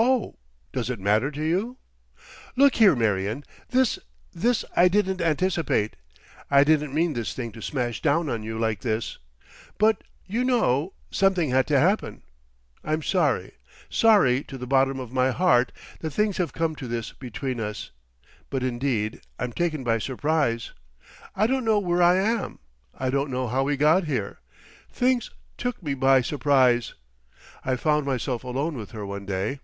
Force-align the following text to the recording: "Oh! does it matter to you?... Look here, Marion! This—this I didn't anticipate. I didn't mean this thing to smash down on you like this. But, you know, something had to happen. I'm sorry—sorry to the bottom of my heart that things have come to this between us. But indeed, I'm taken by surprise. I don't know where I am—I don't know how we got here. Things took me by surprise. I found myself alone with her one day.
"Oh! 0.00 0.36
does 0.70 0.90
it 0.90 1.00
matter 1.00 1.28
to 1.32 1.42
you?... 1.42 1.76
Look 2.54 2.76
here, 2.76 2.94
Marion! 2.94 3.42
This—this 3.70 4.64
I 4.76 4.86
didn't 4.86 5.20
anticipate. 5.20 5.96
I 6.48 6.62
didn't 6.62 6.94
mean 6.94 7.14
this 7.14 7.34
thing 7.34 7.50
to 7.52 7.60
smash 7.60 8.00
down 8.00 8.28
on 8.28 8.44
you 8.44 8.60
like 8.60 8.82
this. 8.82 9.18
But, 9.76 10.04
you 10.24 10.44
know, 10.44 10.92
something 11.10 11.50
had 11.50 11.66
to 11.66 11.80
happen. 11.80 12.22
I'm 12.84 13.02
sorry—sorry 13.02 14.44
to 14.44 14.56
the 14.56 14.68
bottom 14.68 15.00
of 15.00 15.10
my 15.12 15.32
heart 15.32 15.72
that 15.98 16.10
things 16.10 16.36
have 16.36 16.52
come 16.52 16.76
to 16.76 16.86
this 16.86 17.10
between 17.12 17.58
us. 17.58 17.90
But 18.50 18.62
indeed, 18.62 19.22
I'm 19.36 19.52
taken 19.52 19.82
by 19.82 19.98
surprise. 19.98 20.74
I 21.34 21.48
don't 21.48 21.64
know 21.64 21.80
where 21.80 22.04
I 22.04 22.14
am—I 22.18 23.10
don't 23.10 23.32
know 23.32 23.48
how 23.48 23.64
we 23.64 23.76
got 23.76 24.04
here. 24.04 24.38
Things 24.92 25.32
took 25.56 25.82
me 25.82 25.94
by 25.94 26.20
surprise. 26.20 26.94
I 27.64 27.74
found 27.74 28.06
myself 28.06 28.44
alone 28.44 28.76
with 28.76 28.92
her 28.92 29.04
one 29.04 29.26
day. 29.26 29.58